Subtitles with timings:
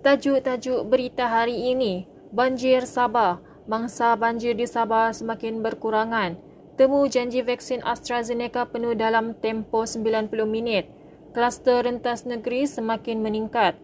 [0.00, 3.36] Tajuk-tajuk berita hari ini, banjir Sabah,
[3.68, 6.40] mangsa banjir di Sabah semakin berkurangan.
[6.80, 10.88] Temu janji vaksin AstraZeneca penuh dalam tempoh 90 minit.
[11.36, 13.76] Kluster rentas negeri semakin meningkat.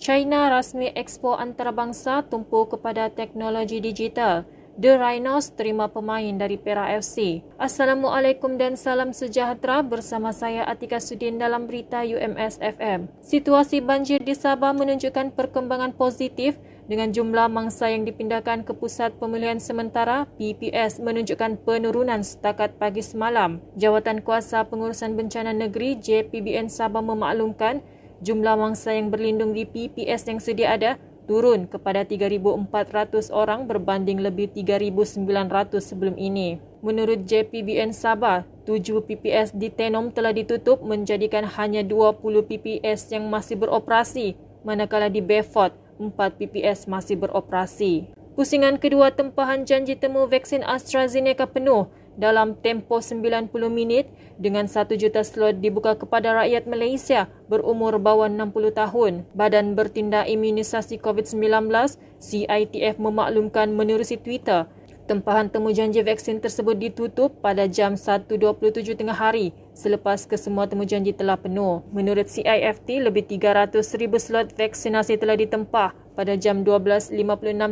[0.00, 4.48] China rasmi expo antarabangsa tumpu kepada teknologi digital.
[4.78, 7.42] The Rhinos terima pemain dari Perak FC.
[7.58, 13.10] Assalamualaikum dan salam sejahtera bersama saya Atika Sudin dalam berita UMS FM.
[13.18, 19.58] Situasi banjir di Sabah menunjukkan perkembangan positif dengan jumlah mangsa yang dipindahkan ke Pusat Pemulihan
[19.58, 23.58] Sementara PPS menunjukkan penurunan setakat pagi semalam.
[23.74, 27.82] Jawatan Kuasa Pengurusan Bencana Negeri JPBN Sabah memaklumkan
[28.22, 34.48] jumlah mangsa yang berlindung di PPS yang sedia ada turun kepada 3,400 orang berbanding lebih
[34.56, 36.58] 3,900 sebelum ini.
[36.80, 43.60] Menurut JPBN Sabah, 7 PPS di Tenom telah ditutup menjadikan hanya 20 PPS yang masih
[43.60, 48.08] beroperasi, manakala di Beaufort, 4 PPS masih beroperasi.
[48.38, 55.22] Pusingan kedua tempahan janji temu vaksin AstraZeneca penuh dalam tempoh 90 minit dengan 1 juta
[55.22, 59.12] slot dibuka kepada rakyat Malaysia berumur bawah 60 tahun.
[59.38, 61.70] Badan Bertindak Imunisasi COVID-19
[62.18, 64.66] CITF memaklumkan menerusi Twitter
[65.08, 71.16] Tempahan temu janji vaksin tersebut ditutup pada jam 1.27 tengah hari selepas kesemua temu janji
[71.16, 71.80] telah penuh.
[71.96, 73.80] Menurut CIFT, lebih 300,000
[74.20, 77.14] slot vaksinasi telah ditempah pada jam 12.56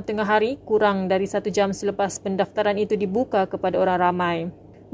[0.06, 4.38] tengah hari kurang dari satu jam selepas pendaftaran itu dibuka kepada orang ramai.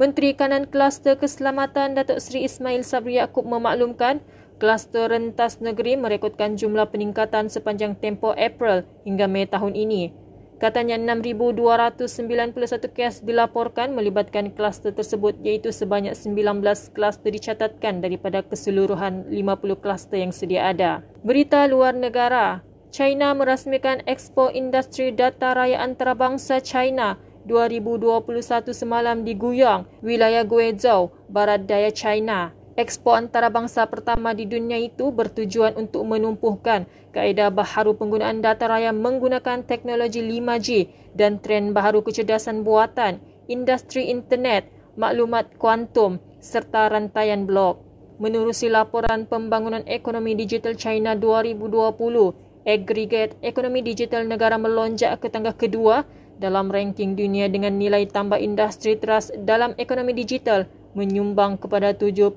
[0.00, 4.24] Menteri Kanan Kluster Keselamatan Datuk Seri Ismail Sabri Yaakob memaklumkan
[4.56, 10.16] kluster rentas negeri merekodkan jumlah peningkatan sepanjang tempoh April hingga Mei tahun ini.
[10.56, 12.56] Katanya 6,291
[12.94, 16.62] kes dilaporkan melibatkan kluster tersebut iaitu sebanyak 19
[16.96, 21.02] kluster dicatatkan daripada keseluruhan 50 kluster yang sedia ada.
[21.26, 22.62] Berita luar negara,
[22.92, 27.16] China merasmikan Expo Industri Data Raya Antarabangsa China
[27.48, 32.52] 2021 semalam di Guyang, wilayah Guizhou, barat daya China.
[32.76, 36.84] Expo antarabangsa pertama di dunia itu bertujuan untuk menumpuhkan
[37.16, 44.68] kaedah baharu penggunaan data raya menggunakan teknologi 5G dan tren baharu kecerdasan buatan, industri internet,
[45.00, 47.80] maklumat kuantum serta rantaian blok.
[48.20, 56.06] Menerusi laporan Pembangunan Ekonomi Digital China 2020, agregat ekonomi digital negara melonjak ke tangga kedua
[56.38, 60.66] dalam ranking dunia dengan nilai tambah industri teras dalam ekonomi digital
[60.98, 62.34] menyumbang kepada 7.8%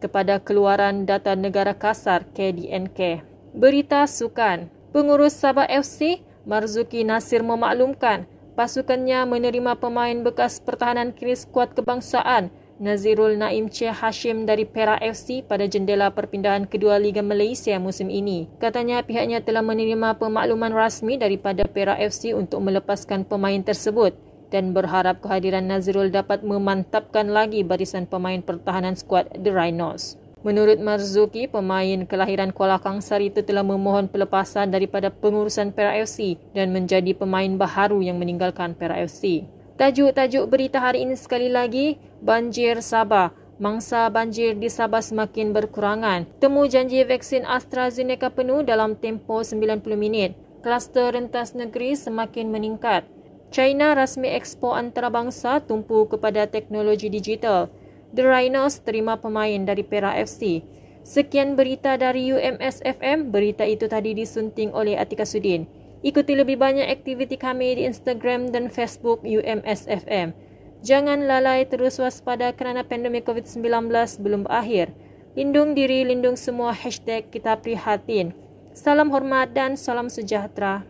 [0.00, 3.24] kepada keluaran data negara kasar KDNK.
[3.54, 4.68] Berita sukan.
[4.94, 12.54] Pengurus Sabah FC Marzuki Nasir memaklumkan pasukannya menerima pemain bekas pertahanan kiri skuad kebangsaan
[12.84, 18.44] Nazirul Naim Che Hashim dari Perak FC pada jendela perpindahan kedua Liga Malaysia musim ini.
[18.60, 24.12] Katanya pihaknya telah menerima pemakluman rasmi daripada Perak FC untuk melepaskan pemain tersebut
[24.52, 30.20] dan berharap kehadiran Nazrul dapat memantapkan lagi barisan pemain pertahanan skuad The Rhinos.
[30.44, 36.68] Menurut Marzuki, pemain kelahiran Kuala Kangsar itu telah memohon pelepasan daripada pengurusan Perak FC dan
[36.68, 39.48] menjadi pemain baharu yang meninggalkan Perak FC.
[39.74, 43.34] Tajuk-tajuk berita hari ini sekali lagi, banjir Sabah.
[43.58, 46.30] Mangsa banjir di Sabah semakin berkurangan.
[46.38, 50.38] Temu janji vaksin AstraZeneca penuh dalam tempoh 90 minit.
[50.62, 53.02] Kluster rentas negeri semakin meningkat.
[53.50, 57.66] China rasmi expo antarabangsa tumpu kepada teknologi digital.
[58.14, 60.62] The Rhinos terima pemain dari Perak FC.
[61.02, 63.34] Sekian berita dari UMS FM.
[63.34, 65.66] Berita itu tadi disunting oleh Atika Sudin.
[66.04, 70.36] Ikuti lebih banyak aktiviti kami di Instagram dan Facebook UMS FM.
[70.84, 73.88] Jangan lalai terus waspada kerana pandemik COVID-19
[74.20, 74.92] belum berakhir.
[75.32, 76.76] Lindung diri, lindung semua.
[76.76, 78.36] Hashtag kita prihatin.
[78.76, 80.84] Salam hormat dan salam sejahtera.